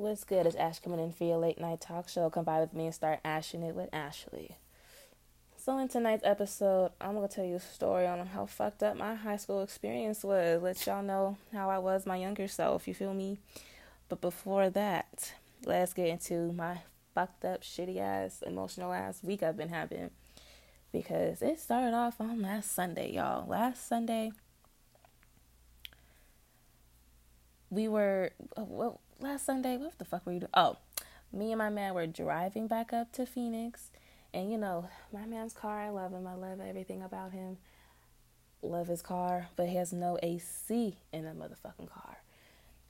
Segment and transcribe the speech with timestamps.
[0.00, 0.46] What's good?
[0.46, 2.30] It's Ash coming in for your late night talk show?
[2.30, 4.56] Come by with me and start ashing it with Ashley.
[5.58, 9.14] So, in tonight's episode, I'm gonna tell you a story on how fucked up my
[9.14, 10.62] high school experience was.
[10.62, 13.40] Let y'all know how I was my younger self, you feel me?
[14.08, 15.34] But before that,
[15.66, 16.78] let's get into my
[17.14, 20.08] fucked up, shitty ass, emotional ass week I've been having.
[20.92, 23.46] Because it started off on last Sunday, y'all.
[23.46, 24.32] Last Sunday,
[27.68, 30.50] we were, uh, well, last Sunday, what the fuck were you doing?
[30.54, 30.76] Oh,
[31.32, 33.90] me and my man were driving back up to Phoenix.
[34.32, 36.26] And you know, my man's car, I love him.
[36.26, 37.58] I love everything about him.
[38.62, 42.18] Love his car, but he has no AC in the motherfucking car.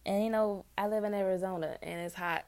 [0.05, 2.45] And you know, I live in Arizona and it's hot.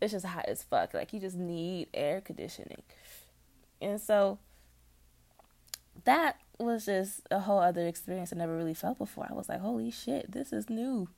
[0.00, 0.94] It's just hot as fuck.
[0.94, 2.82] Like you just need air conditioning.
[3.80, 4.38] And so
[6.04, 9.26] that was just a whole other experience I never really felt before.
[9.28, 11.08] I was like, holy shit, this is new.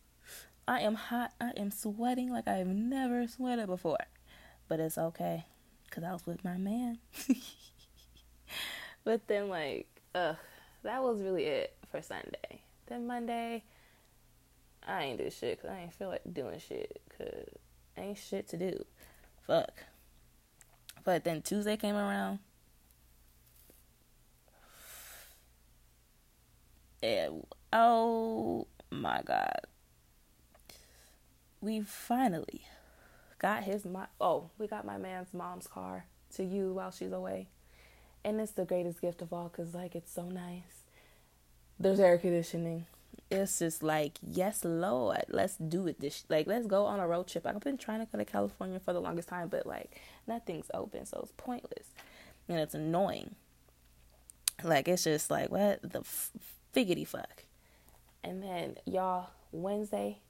[0.67, 1.33] I am hot.
[1.41, 3.99] I am sweating like I've never sweated before.
[4.69, 5.45] But it's okay
[5.85, 6.99] because I was with my man.
[9.05, 10.37] but then, like, ugh,
[10.83, 12.63] that was really it for Sunday.
[12.87, 13.65] Then Monday,
[14.87, 17.49] I ain't do shit because I ain't feel like doing shit because
[17.97, 18.85] ain't shit to do.
[19.47, 19.85] Fuck.
[21.05, 22.39] But then Tuesday came around.
[27.03, 29.61] And oh my god.
[31.61, 32.63] We finally
[33.39, 34.07] got his mom.
[34.21, 37.49] Oh, we got my man's mom's car to you while she's away.
[38.25, 40.85] And it's the greatest gift of all because, like, it's so nice.
[41.79, 42.87] There's air conditioning.
[43.31, 46.01] It's just like, yes, Lord, let's do it.
[46.01, 47.47] This like, let's go on a road trip.
[47.47, 51.07] I've been trying to go to California for the longest time, but like, nothing's open,
[51.07, 51.87] so it's pointless,
[52.49, 53.35] and it's annoying.
[54.63, 56.31] Like, it's just like, what the f-
[56.75, 57.45] figgity fuck.
[58.25, 60.21] And then y'all, Wednesday,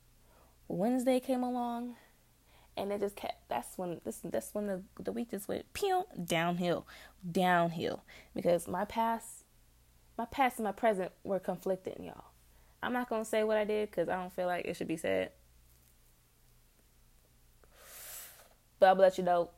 [0.69, 1.97] Wednesday came along,
[2.77, 3.49] and it just kept.
[3.49, 4.21] That's when this.
[4.25, 6.87] That's when the the week just went pew downhill,
[7.31, 8.05] downhill.
[8.34, 9.44] Because my past,
[10.16, 12.25] my past and my present were conflicting, y'all.
[12.83, 14.97] I'm not gonna say what I did because I don't feel like it should be
[14.97, 15.33] said.
[18.81, 19.50] But I'll let you know,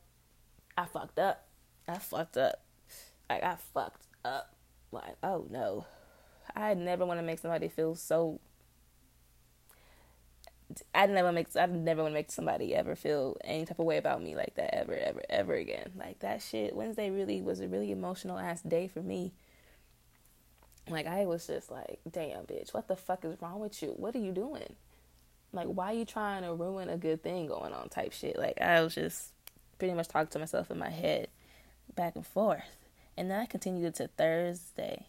[0.77, 1.47] I fucked up.
[1.87, 2.63] I fucked up.
[3.29, 4.53] Like I fucked up.
[4.91, 5.85] Like oh no,
[6.55, 8.39] I never want to make somebody feel so
[10.93, 13.97] I never make I never want to make somebody ever feel any type of way
[13.97, 15.91] about me like that ever ever ever again.
[15.95, 16.75] Like that shit.
[16.75, 19.33] Wednesday really was a really emotional ass day for me.
[20.89, 23.89] Like I was just like, damn bitch, what the fuck is wrong with you?
[23.89, 24.75] What are you doing?
[25.53, 28.37] Like why are you trying to ruin a good thing going on type shit?
[28.37, 29.33] Like I was just
[29.77, 31.27] pretty much talking to myself in my head
[31.95, 32.77] back and forth.
[33.17, 35.07] And then I continued to Thursday.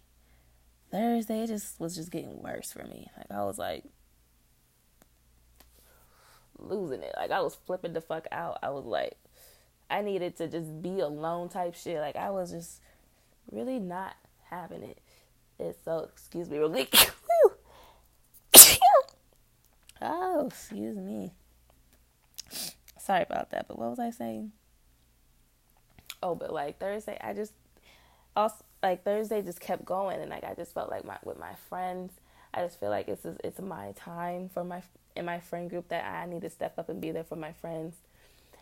[0.97, 3.11] Thursday it just was just getting worse for me.
[3.19, 3.85] Like I was like
[6.59, 7.13] losing it.
[7.17, 8.59] Like I was flipping the fuck out.
[8.63, 9.19] I was like,
[9.91, 12.01] I needed to just be alone type shit.
[12.01, 12.81] Like I was just
[13.51, 14.15] really not
[14.49, 14.99] having it.
[15.59, 16.95] It's so excuse me real quick.
[20.01, 21.33] oh, excuse me.
[22.99, 24.53] Sorry about that, but what was I saying?
[26.23, 27.53] Oh, but like Thursday, I just
[28.37, 31.55] also like Thursday just kept going, and like I just felt like my with my
[31.69, 32.13] friends.
[32.55, 34.83] I just feel like it's it's my time for my
[35.17, 37.53] in my friend group that I need to step up and be there for my
[37.53, 37.97] friends.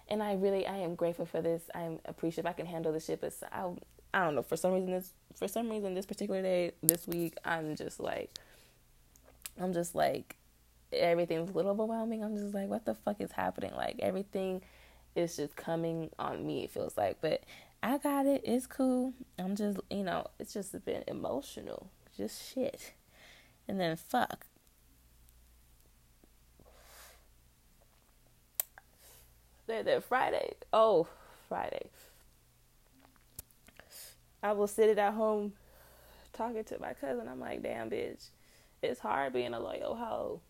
[0.09, 1.63] And I really, I am grateful for this.
[1.75, 3.71] I'm appreciative I can handle this shit, but I,
[4.13, 4.43] I don't know.
[4.43, 8.31] For some reason, this, for some reason, this particular day, this week, I'm just like,
[9.59, 10.37] I'm just like,
[10.93, 12.23] everything's a little overwhelming.
[12.23, 13.73] I'm just like, what the fuck is happening?
[13.75, 14.63] Like everything
[15.15, 16.65] is just coming on me.
[16.65, 17.43] It feels like, but
[17.85, 18.41] I got it.
[18.45, 19.13] It's cool.
[19.39, 22.95] I'm just, you know, it's just been emotional, just shit.
[23.69, 24.47] And then fuck,
[29.67, 31.07] Then, then Friday, oh,
[31.49, 31.89] Friday.
[34.43, 35.53] I was sitting at home
[36.33, 37.29] talking to my cousin.
[37.29, 38.29] I'm like, damn, bitch,
[38.83, 40.41] it's hard being a loyal hoe.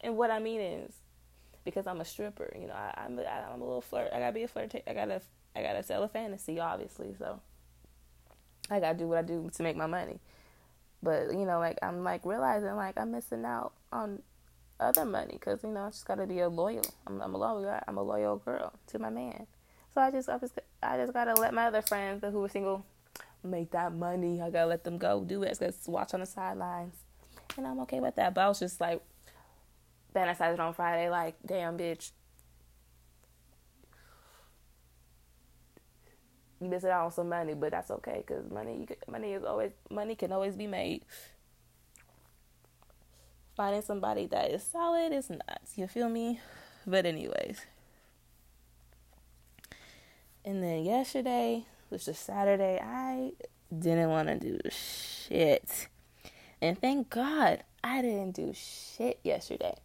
[0.00, 0.94] And what I mean is,
[1.64, 4.10] because I'm a stripper, you know, I, am I'm, I'm a little flirt.
[4.12, 4.74] I gotta be a flirt.
[4.86, 5.22] I gotta
[5.54, 7.14] I gotta sell a fantasy, obviously.
[7.18, 7.40] So
[8.70, 10.20] I gotta do what I do to make my money.
[11.02, 14.22] But you know, like I'm like realizing like I'm missing out on
[14.78, 16.84] other money because you know I just gotta be a loyal.
[17.06, 17.80] I'm, I'm a loyal.
[17.86, 19.46] I'm a loyal girl to my man.
[19.94, 22.86] So I just I just I just gotta let my other friends who are single
[23.42, 24.40] make that money.
[24.40, 25.58] I gotta let them go do it.
[25.58, 26.94] Just watch on the sidelines,
[27.56, 28.34] and I'm okay with that.
[28.34, 29.02] But I was just like
[30.14, 32.12] fantasizing on Friday, like damn bitch.
[36.62, 40.32] Missing out on some money, but that's okay because money, money is always money can
[40.32, 41.04] always be made.
[43.56, 45.76] finding somebody that is solid is nuts.
[45.76, 46.40] You feel me?
[46.86, 47.60] But anyways.
[50.44, 53.32] And then yesterday, which was Saturday, I
[53.76, 55.88] didn't want to do shit.
[56.60, 59.76] And thank God I didn't do shit yesterday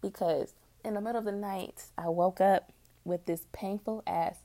[0.00, 0.54] because
[0.84, 2.70] in the middle of the night, I woke up
[3.04, 4.36] with this painful ass.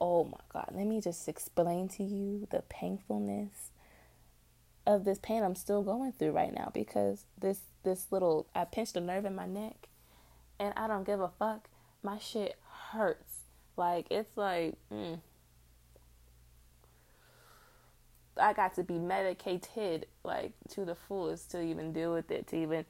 [0.00, 3.70] Oh my God, let me just explain to you the painfulness
[4.86, 8.96] of this pain I'm still going through right now because this this little I pinched
[8.96, 9.88] a nerve in my neck
[10.58, 11.68] and I don't give a fuck.
[12.02, 12.56] My shit
[12.92, 13.40] hurts.
[13.76, 15.20] Like it's like mm.
[18.40, 22.56] I got to be medicated like to the fullest to even deal with it, to
[22.56, 22.84] even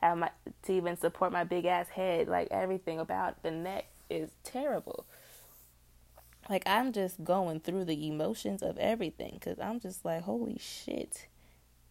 [0.00, 0.30] have my
[0.62, 2.26] to even support my big ass head.
[2.26, 5.04] Like everything about the neck is terrible.
[6.48, 11.26] Like I'm just going through the emotions of everything cuz I'm just like holy shit.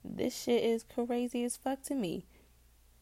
[0.03, 2.25] This shit is crazy as fuck to me.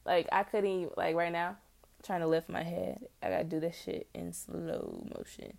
[0.06, 1.58] Like I couldn't even, like right now
[2.04, 3.08] trying to lift my head.
[3.22, 5.58] I got to do this shit in slow motion.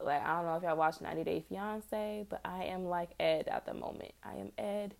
[0.00, 3.48] Like I don't know if y'all watch 90 Day Fiance, but I am like Ed
[3.48, 4.12] at the moment.
[4.22, 4.94] I am Ed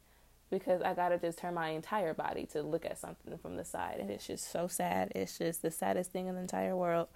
[0.50, 3.98] because I gotta just turn my entire body to look at something from the side,
[4.00, 5.12] and it's just so sad.
[5.14, 7.08] It's just the saddest thing in the entire world,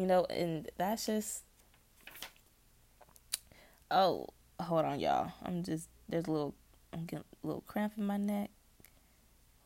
[0.00, 0.24] you know.
[0.30, 1.44] And that's just
[3.90, 4.26] oh,
[4.58, 5.32] hold on, y'all.
[5.44, 6.54] I'm just there's a little
[6.92, 8.50] I'm getting a little cramp in my neck,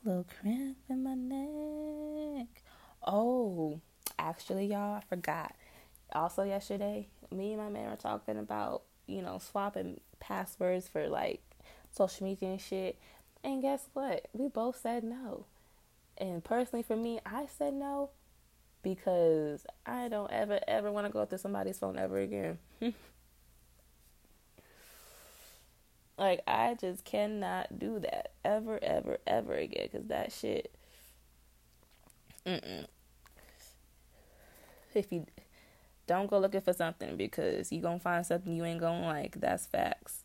[0.04, 2.48] little cramp in my neck.
[3.06, 3.80] Oh,
[4.18, 5.54] actually, y'all, I forgot.
[6.12, 11.42] Also, yesterday, me and my man were talking about you know swapping passwords for like
[11.92, 12.98] social media and shit.
[13.44, 14.26] And guess what?
[14.32, 15.44] We both said no.
[16.16, 18.10] And personally, for me, I said no
[18.84, 22.58] because I don't ever, ever want to go through somebody's phone ever again.
[26.18, 30.72] like, I just cannot do that ever, ever, ever again because that shit.
[32.46, 32.86] Mm-mm.
[34.94, 35.26] If you
[36.06, 39.66] don't go looking for something because you're gonna find something you ain't gonna like, that's
[39.66, 40.22] facts.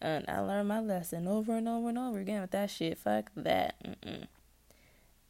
[0.00, 2.98] And I learned my lesson over and over and over again with that shit.
[2.98, 3.76] Fuck that.
[3.84, 4.26] Mm-mm.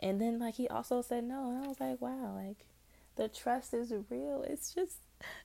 [0.00, 1.50] And then, like, he also said no.
[1.50, 2.66] And I was like, wow, like,
[3.16, 4.44] the trust is real.
[4.48, 4.96] It's just,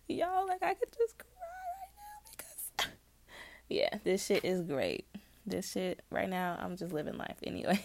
[0.07, 1.27] y'all, like, I could just cry
[1.81, 2.91] right now because,
[3.69, 5.05] yeah, this shit is great.
[5.45, 7.83] This shit, right now, I'm just living life anyway.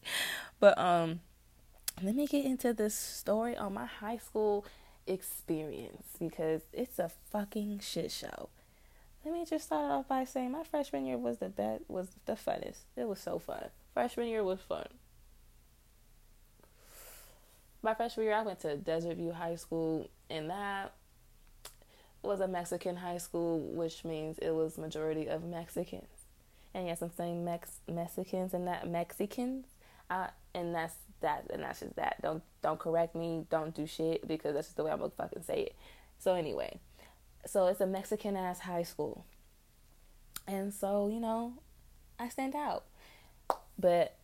[0.60, 1.20] but, um,
[2.02, 4.64] let me get into this story on my high school
[5.06, 8.50] experience because it's a fucking shit show
[9.24, 12.32] let me just start off by saying my freshman year was the best, was the
[12.32, 12.78] funnest.
[12.96, 13.66] It was so fun.
[13.92, 14.86] Freshman year was fun.
[17.88, 20.92] My freshman year, I went to Desert View High School, and that
[22.20, 26.26] was a Mexican high school, which means it was majority of Mexicans.
[26.74, 29.64] And yes, I'm saying Mex Mexicans and not Mexicans.
[30.10, 32.20] Uh, and that's that, and that's just that.
[32.20, 33.46] Don't don't correct me.
[33.48, 35.76] Don't do shit because that's just the way I'm gonna fucking say it.
[36.18, 36.80] So anyway,
[37.46, 39.24] so it's a Mexican ass high school.
[40.46, 41.54] And so, you know,
[42.18, 42.84] I stand out.
[43.78, 44.17] But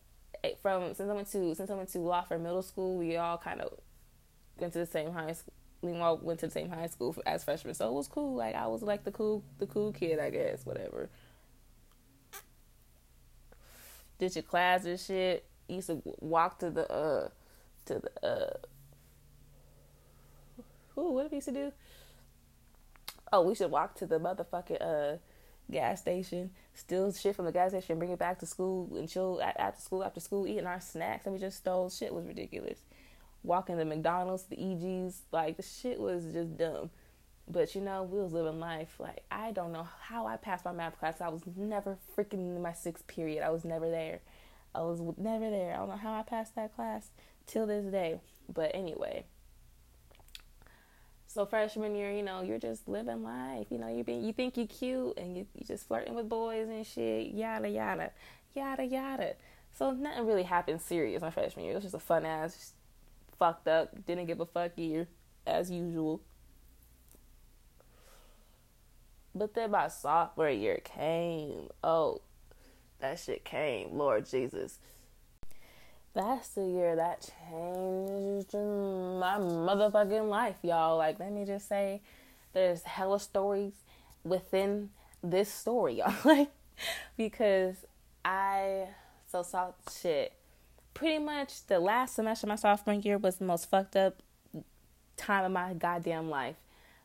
[0.61, 3.61] from since I went to since I went to Lawford Middle School, we all kind
[3.61, 3.73] of
[4.57, 5.53] went to the same high school.
[5.81, 8.35] We all went to the same high school as freshmen, so it was cool.
[8.35, 10.65] Like I was like the cool the cool kid, I guess.
[10.65, 11.09] Whatever.
[14.17, 15.45] Did your class and shit.
[15.67, 17.29] Used to walk to the uh
[17.85, 18.57] to the uh.
[20.97, 21.71] Ooh, what did we used to do?
[23.35, 25.17] oh, we should walk to the motherfucking uh
[25.71, 29.41] gas station, steal shit from the gas station, bring it back to school, and chill
[29.41, 32.79] after school, after school, eating our snacks, and we just stole shit was ridiculous.
[33.43, 36.89] Walking to McDonald's, the EGs, like the shit was just dumb.
[37.47, 38.95] But you know, we was living life.
[38.99, 41.21] Like I don't know how I passed my math class.
[41.21, 43.43] I was never freaking in my sixth period.
[43.43, 44.21] I was never there.
[44.73, 45.73] I was never there.
[45.73, 47.09] I don't know how I passed that class
[47.45, 48.19] till this day.
[48.51, 49.25] But anyway,
[51.35, 53.67] so freshman year, you know, you're just living life.
[53.69, 56.69] You know, you being you think you cute and you you just flirting with boys
[56.69, 58.11] and shit, yada yada,
[58.55, 59.33] yada yada.
[59.77, 61.73] So nothing really happened serious my freshman year.
[61.73, 62.73] It was just a fun ass,
[63.37, 65.09] fucked up, didn't give a fuck year
[65.45, 66.21] as usual.
[69.35, 71.67] But then my sophomore year came.
[71.83, 72.21] Oh,
[72.99, 73.97] that shit came.
[73.97, 74.79] Lord Jesus
[76.15, 80.97] that's the year that changed my motherfucking life, y'all.
[80.97, 82.01] Like, let me just say,
[82.53, 83.73] there's hella stories
[84.23, 84.89] within
[85.21, 86.13] this story, y'all.
[86.23, 86.49] like,
[87.17, 87.75] because
[88.23, 88.87] I
[89.27, 90.33] so saw shit.
[90.93, 94.23] Pretty much the last semester of my sophomore year was the most fucked up
[95.17, 96.55] time of my goddamn life.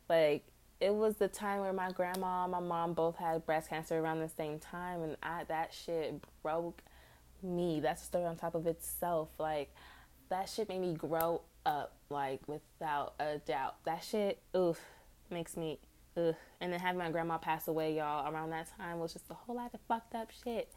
[0.07, 0.45] Like,
[0.79, 4.21] it was the time where my grandma and my mom both had breast cancer around
[4.21, 6.81] the same time, and I that shit broke
[7.43, 7.79] me.
[7.79, 9.29] That's a story on top of itself.
[9.37, 9.73] Like
[10.29, 13.75] that shit made me grow up, like without a doubt.
[13.85, 14.79] That shit, oof,
[15.29, 15.79] makes me
[16.17, 16.35] ugh.
[16.59, 19.55] And then having my grandma pass away, y'all, around that time was just a whole
[19.55, 20.71] lot of fucked up shit.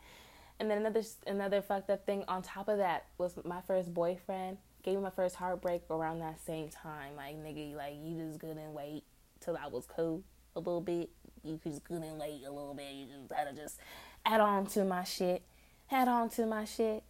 [0.61, 4.59] And then another another fucked up thing on top of that was my first boyfriend
[4.85, 7.17] gave me my first heartbreak around that same time.
[7.17, 9.03] Like nigga, like you just couldn't wait
[9.41, 10.23] till I was cool
[10.55, 11.11] a little bit.
[11.43, 12.93] You just couldn't wait a little bit.
[12.93, 13.79] You just had to just
[14.25, 15.43] add on to my shit,
[15.91, 17.03] add on to my shit.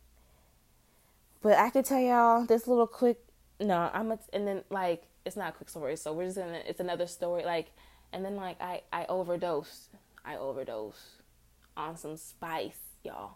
[1.42, 3.18] But I could tell y'all this little quick.
[3.60, 5.96] No, I'm a, and then like it's not a quick story.
[5.96, 6.62] So we're just gonna.
[6.66, 7.44] It's another story.
[7.44, 7.72] Like
[8.12, 9.88] and then like I I overdosed.
[10.24, 11.20] I overdosed
[11.76, 13.34] on some spice, y'all.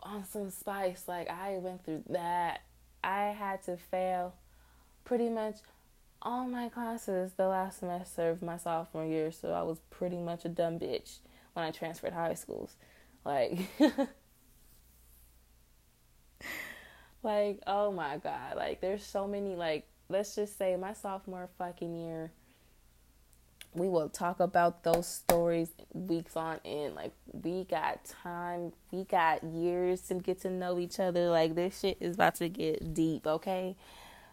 [0.00, 1.04] On some spice.
[1.08, 2.60] Like I went through that.
[3.02, 4.34] I had to fail
[5.04, 5.56] pretty much
[6.22, 10.44] all my classes the last semester of my sophomore year, so I was pretty much
[10.44, 11.18] a dumb bitch
[11.54, 12.76] when I transferred high schools.
[13.26, 13.58] Like
[17.24, 21.96] like oh my god, like there's so many like let's just say my sophomore fucking
[21.96, 22.30] year
[23.76, 26.94] we will talk about those stories weeks on end.
[26.94, 31.28] Like we got time, we got years to get to know each other.
[31.28, 33.76] Like this shit is about to get deep, okay?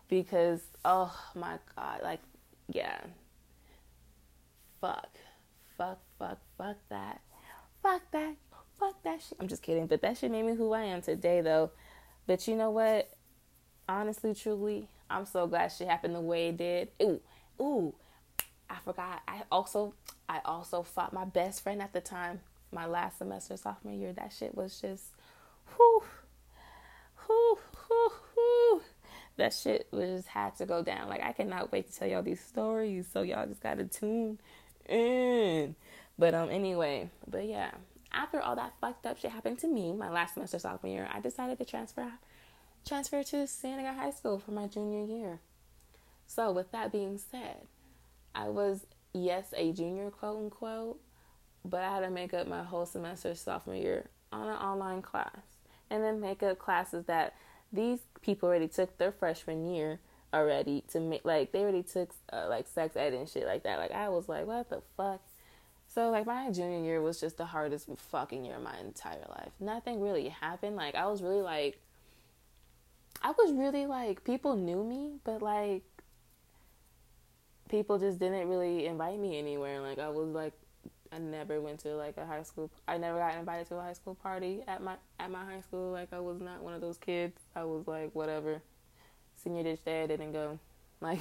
[0.07, 2.21] Because oh my god, like
[2.71, 2.99] yeah.
[4.79, 5.09] Fuck.
[5.77, 7.22] Fuck, fuck, fuck that.
[9.39, 11.71] I'm just kidding, but that shit made me who I am today though.
[12.25, 13.09] But you know what?
[13.87, 16.89] Honestly, truly, I'm so glad shit happened the way it did.
[17.01, 17.21] Ooh,
[17.61, 17.93] ooh
[18.73, 19.21] I forgot.
[19.27, 19.93] I also
[20.27, 22.39] I also fought my best friend at the time,
[22.71, 24.13] my last semester sophomore year.
[24.13, 25.03] That shit was just
[25.77, 26.03] whoo
[27.27, 27.57] whoo
[27.89, 28.81] whoo whoo.
[29.37, 31.07] That shit was just had to go down.
[31.07, 33.07] Like I cannot wait to tell y'all these stories.
[33.11, 34.39] So y'all just gotta tune
[34.89, 35.75] in.
[36.17, 37.71] But um anyway, but yeah.
[38.13, 41.19] After all that fucked up shit happened to me, my last semester sophomore year, I
[41.19, 42.11] decided to transfer
[42.85, 45.39] transfer to Santa High School for my junior year.
[46.27, 47.67] So with that being said,
[48.35, 50.99] I was, yes, a junior, quote unquote,
[51.63, 55.41] but I had to make up my whole semester sophomore year on an online class.
[55.89, 57.35] And then make up classes that
[57.71, 59.99] these people already took their freshman year
[60.33, 63.77] already to make, like, they already took, uh, like, sex ed and shit like that.
[63.77, 65.21] Like, I was like, what the fuck?
[65.93, 69.51] So, like, my junior year was just the hardest fucking year of my entire life.
[69.59, 70.75] Nothing really happened.
[70.75, 71.79] Like, I was really, like,
[73.21, 75.83] I was really, like, people knew me, but, like,
[77.73, 79.81] people just didn't really invite me anywhere.
[79.81, 80.53] Like I was like,
[81.11, 82.69] I never went to like a high school.
[82.87, 85.91] I never got invited to a high school party at my at my high school.
[85.91, 87.39] Like I was not one of those kids.
[87.55, 88.61] I was like whatever.
[89.43, 90.59] Senior ditch dad didn't go.
[91.01, 91.19] Like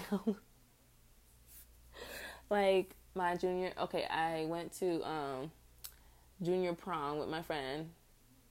[2.50, 3.72] like my junior.
[3.80, 5.50] Okay, I went to um
[6.42, 7.90] junior prom with my friend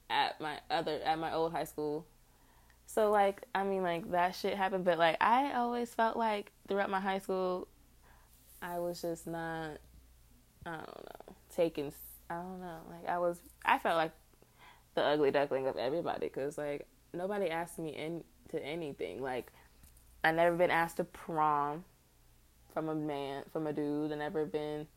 [0.09, 2.05] at my other at my old high school.
[2.85, 6.89] So like I mean like that shit happened, but like I always felt like throughout
[6.89, 7.67] my high school
[8.61, 9.77] I was just not,
[10.65, 11.91] I don't know, taking,
[12.29, 12.77] I don't know.
[12.89, 14.11] Like, I was, I felt like
[14.93, 19.21] the ugly duckling of everybody because, like, nobody asked me in, to anything.
[19.21, 19.51] Like,
[20.23, 21.83] I never been asked to prom
[22.73, 24.11] from a man, from a dude.
[24.11, 24.87] I never been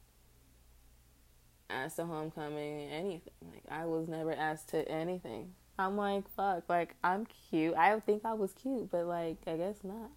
[1.71, 3.33] asked to homecoming, anything.
[3.43, 5.52] Like, I was never asked to anything.
[5.78, 7.75] I'm like, fuck, like, I'm cute.
[7.76, 10.11] I think I was cute, but, like, I guess not.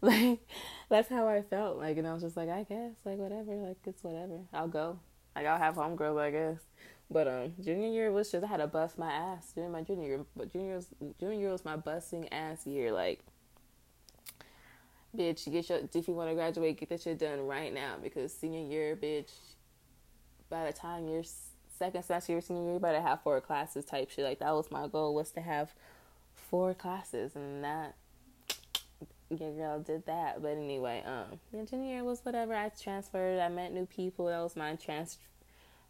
[0.02, 0.40] like
[0.88, 1.76] that's how I felt.
[1.76, 4.40] Like, and I was just like, I guess, like whatever, like it's whatever.
[4.52, 4.98] I'll go.
[5.36, 6.60] Like I'll have homegirls, I guess.
[7.10, 10.06] But um, junior year was just I had to bust my ass during my junior
[10.06, 10.24] year.
[10.34, 10.86] But junior was,
[11.18, 12.92] junior year was my busting ass year.
[12.92, 13.20] Like,
[15.16, 18.32] bitch, get your if you want to graduate, get that shit done right now because
[18.32, 19.30] senior year, bitch.
[20.48, 21.22] By the time you're
[21.78, 24.24] second semester, your senior year, you better have four classes type shit.
[24.24, 25.72] Like that was my goal was to have
[26.34, 27.94] four classes, and that
[29.30, 30.42] your girl did that.
[30.42, 32.54] But anyway, um, the junior year was whatever.
[32.54, 33.40] I transferred.
[33.40, 34.26] I met new people.
[34.26, 35.18] That was my trans,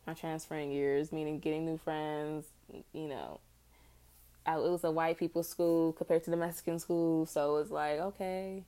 [0.06, 2.46] my transferring years, meaning getting new friends.
[2.92, 3.40] You know,
[4.46, 7.70] I, it was a white people school compared to the Mexican school, so it was
[7.70, 8.64] like okay,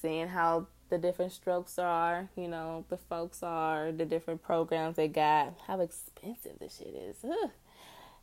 [0.00, 2.28] seeing how the different strokes are.
[2.36, 5.54] You know, the folks are the different programs they got.
[5.66, 7.16] How expensive this shit is.
[7.24, 7.50] Ugh.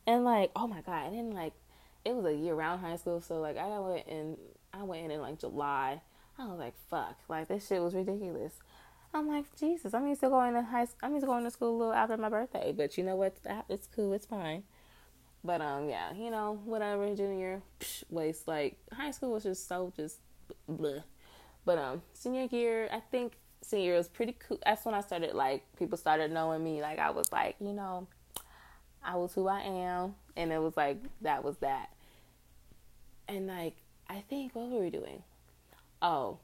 [0.06, 1.54] And like, oh my god, and then like,
[2.06, 4.38] it was a year round high school, so like I went in
[4.74, 6.02] I went in in like July.
[6.40, 8.54] I was like, fuck, like this shit was ridiculous.
[9.14, 10.86] I'm like, Jesus, I'm used to going to high.
[10.86, 13.16] School, I'm used to going to school a little after my birthday, but you know
[13.16, 13.38] what?
[13.70, 14.14] It's cool.
[14.14, 14.64] It's fine.
[15.44, 17.14] But um, yeah, you know, whatever.
[17.16, 20.20] Junior psh, waste like high school was just so just
[20.70, 21.04] bleh.
[21.68, 24.58] But um, senior year, I think senior year was pretty cool.
[24.66, 26.82] That's when I started like people started knowing me.
[26.82, 28.08] Like I was like, you know,
[29.04, 31.90] I was who I am, and it was like that was that.
[33.28, 33.76] And like
[34.08, 35.24] I think what were we doing?
[36.02, 36.40] Oh,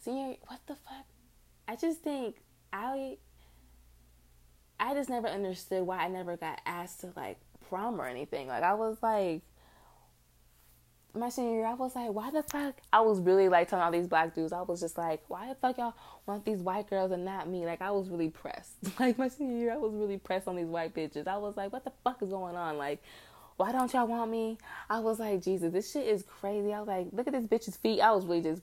[0.00, 0.34] senior.
[0.48, 1.06] What the fuck?
[1.68, 2.34] I just think
[2.72, 3.16] I.
[4.80, 7.38] I just never understood why I never got asked to like
[7.68, 8.48] prom or anything.
[8.48, 9.42] Like I was like,
[11.14, 12.76] my senior year, I was like, why the fuck?
[12.92, 15.54] I was really like telling all these black dudes, I was just like, why the
[15.54, 15.94] fuck y'all
[16.26, 17.66] want these white girls and not me?
[17.66, 18.74] Like I was really pressed.
[19.00, 21.26] Like my senior year, I was really pressed on these white bitches.
[21.26, 22.78] I was like, what the fuck is going on?
[22.78, 23.02] Like
[23.58, 24.56] why don't y'all want me?
[24.88, 26.72] I was like, Jesus, this shit is crazy.
[26.72, 28.00] I was like, look at this bitch's feet.
[28.00, 28.62] I was really just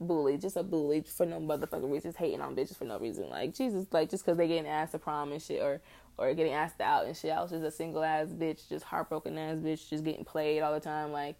[0.00, 3.28] bullied, just a bully for no motherfucking reason, just hating on bitches for no reason.
[3.28, 5.80] Like, Jesus, like, just because they getting asked to prom and shit, or,
[6.18, 7.32] or getting asked out and shit.
[7.32, 10.72] I was just a single ass bitch, just heartbroken ass bitch, just getting played all
[10.72, 11.10] the time.
[11.10, 11.34] Like,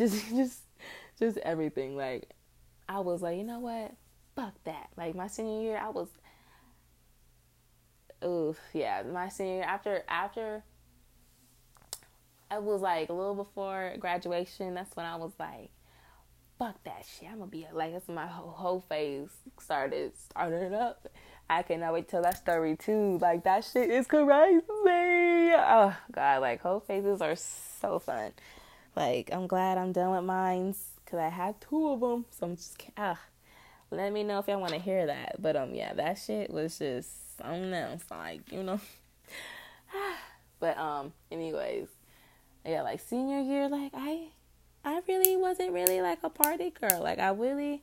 [0.00, 0.62] just, just,
[1.18, 1.96] just everything.
[1.96, 2.30] Like,
[2.88, 3.92] I was like, you know what?
[4.34, 4.88] Fuck that.
[4.96, 6.08] Like, my senior year, I was,
[8.24, 10.64] oof, yeah, my senior year, after, after,
[12.50, 14.74] it was like a little before graduation.
[14.74, 15.70] That's when I was like,
[16.58, 17.28] fuck that shit.
[17.30, 19.28] I'm gonna be like, that's my whole, whole phase
[19.60, 21.06] started, started up.
[21.48, 23.18] I cannot wait till that story too.
[23.20, 24.60] Like, that shit is crazy.
[24.72, 26.40] Oh, God.
[26.40, 28.32] Like, whole phases are so fun.
[28.96, 32.24] Like, I'm glad I'm done with mines because I had two of them.
[32.30, 33.20] So I'm just, ah.
[33.92, 35.42] Let me know if y'all want to hear that.
[35.42, 37.08] But, um, yeah, that shit was just,
[37.40, 37.90] know.
[37.94, 38.80] It's like, you know.
[40.60, 41.88] but, um, anyways
[42.64, 44.28] yeah, like senior year, like I
[44.84, 47.02] I really wasn't really like a party girl.
[47.02, 47.82] Like I really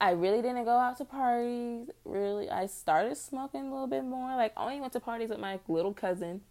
[0.00, 1.88] I really didn't go out to parties.
[2.04, 4.36] Really I started smoking a little bit more.
[4.36, 6.42] Like I only went to parties with my little cousin.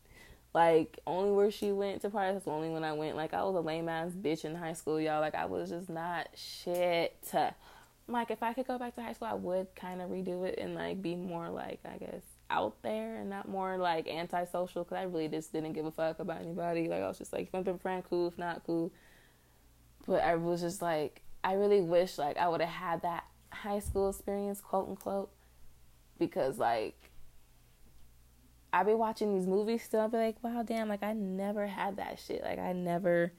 [0.53, 3.15] Like only where she went to parties, only when I went.
[3.15, 5.21] Like I was a lame ass bitch in high school, y'all.
[5.21, 7.15] Like I was just not shit.
[8.07, 10.59] Like if I could go back to high school, I would kind of redo it
[10.59, 14.97] and like be more like I guess out there and not more like antisocial because
[14.97, 16.89] I really just didn't give a fuck about anybody.
[16.89, 18.27] Like I was just like, if I'm a friend, cool.
[18.27, 18.91] If not, cool.
[20.05, 23.79] But I was just like, I really wish like I would have had that high
[23.79, 25.29] school experience, quote unquote,
[26.19, 27.10] because like
[28.73, 30.01] I be watching these movies still.
[30.01, 32.43] I be like, wow, damn, like I never had that shit.
[32.43, 33.33] Like I never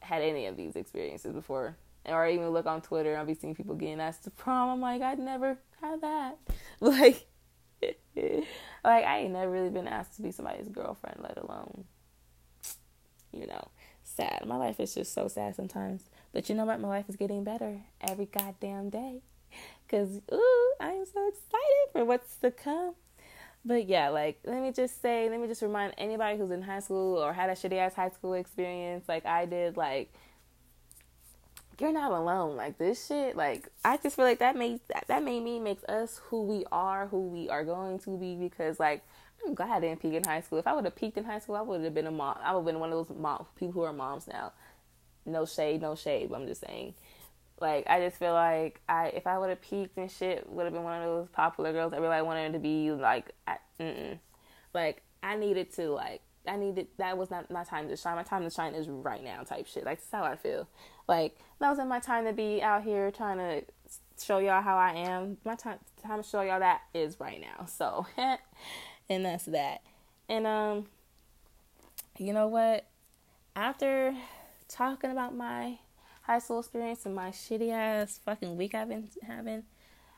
[0.00, 1.76] had any of these experiences before.
[2.06, 4.70] Or I even look on Twitter, I'll be seeing people getting asked to prom.
[4.70, 6.38] I'm like, I'd never had that.
[6.80, 7.26] Like
[7.82, 11.84] like I ain't never really been asked to be somebody's girlfriend, let alone,
[13.32, 13.68] you know,
[14.04, 14.44] sad.
[14.46, 16.04] My life is just so sad sometimes.
[16.32, 16.80] But you know what?
[16.80, 19.22] My life is getting better every goddamn day.
[19.88, 22.94] Cause ooh, I'm so excited for what's to come.
[23.64, 26.80] But yeah, like let me just say, let me just remind anybody who's in high
[26.80, 30.12] school or had a shitty ass high school experience like I did, like
[31.80, 32.56] you're not alone.
[32.56, 35.84] Like this shit, like I just feel like that made that, that made me makes
[35.84, 38.34] us who we are, who we are going to be.
[38.36, 39.02] Because like
[39.46, 40.58] I'm glad I didn't peak in high school.
[40.58, 42.38] If I would have peaked in high school, I would have been a mom.
[42.42, 44.52] I would have been one of those mom people who are moms now.
[45.24, 46.30] No shade, no shade.
[46.32, 46.94] I'm just saying.
[47.60, 50.72] Like I just feel like I if I would have peaked and shit, would have
[50.72, 52.90] been one of those popular girls everybody wanted to be.
[52.92, 53.58] Like, I,
[54.74, 58.16] like I needed to like I needed that was not my time to shine.
[58.16, 59.84] My time to shine is right now, type shit.
[59.84, 60.68] Like that's how I feel.
[61.08, 63.64] Like that wasn't my time to be out here trying to
[64.22, 65.38] show y'all how I am.
[65.44, 67.66] My time time to show y'all that is right now.
[67.66, 68.06] So,
[69.08, 69.82] and that's that.
[70.28, 70.86] And um,
[72.18, 72.86] you know what?
[73.56, 74.14] After
[74.68, 75.78] talking about my
[76.28, 79.62] high school experience and my shitty ass fucking week I've been having,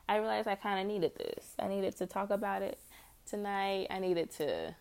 [0.09, 1.55] I realized I kind of needed this.
[1.57, 2.77] I needed to talk about it
[3.25, 3.87] tonight.
[3.89, 4.75] I needed to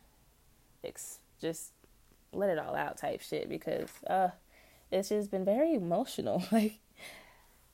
[0.83, 1.71] ex- just
[2.33, 4.29] let it all out type shit because uh
[4.93, 6.79] it's just been very emotional like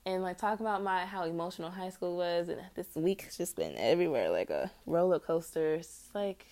[0.07, 3.55] and like talk about my how emotional high school was and this week has just
[3.55, 6.47] been everywhere like a roller coaster it's like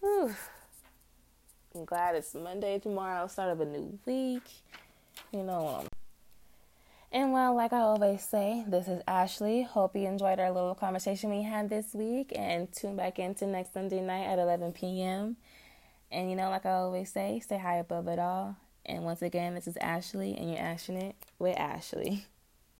[0.00, 0.34] whew.
[1.74, 4.44] i'm glad it's monday tomorrow start of a new week
[5.32, 5.86] you know um,
[7.16, 9.62] and well, like I always say, this is Ashley.
[9.62, 13.72] Hope you enjoyed our little conversation we had this week and tune back into next
[13.72, 15.38] Sunday night at 11 p.m.
[16.12, 18.58] And you know, like I always say, stay high above it all.
[18.84, 22.26] And once again, this is Ashley, and you're Ashing It with Ashley.